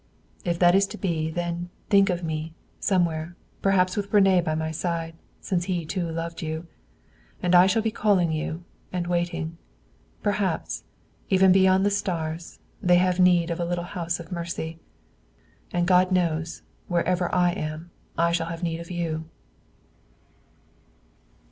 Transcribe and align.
"If 0.43 0.57
that 0.57 0.73
is 0.73 0.87
to 0.87 0.97
be, 0.97 1.29
then 1.29 1.69
think 1.91 2.09
of 2.09 2.23
me, 2.23 2.55
somewhere, 2.79 3.35
perhaps 3.61 3.95
with 3.95 4.09
René 4.11 4.43
by 4.43 4.55
my 4.55 4.71
side, 4.71 5.13
since 5.41 5.65
he, 5.65 5.85
too, 5.85 6.09
loved 6.09 6.41
you. 6.41 6.65
And 7.43 7.53
I 7.53 7.67
shall 7.67 7.81
still 7.83 7.83
be 7.83 7.91
calling 7.91 8.31
you, 8.31 8.63
and 8.91 9.05
waiting. 9.05 9.59
Perhaps, 10.23 10.85
even 11.29 11.51
beyond 11.51 11.85
the 11.85 11.91
stars, 11.91 12.57
they 12.81 12.95
have 12.97 13.19
need 13.19 13.51
of 13.51 13.59
a 13.59 13.63
little 13.63 13.83
house 13.93 14.19
of 14.19 14.31
mercy. 14.31 14.79
And 15.71 15.85
God 15.87 16.11
knows, 16.11 16.63
wherever 16.87 17.31
I 17.31 17.51
am, 17.51 17.91
I 18.17 18.31
shall 18.31 18.47
have 18.47 18.63
need 18.63 18.79
of 18.79 18.89
you." 18.89 19.25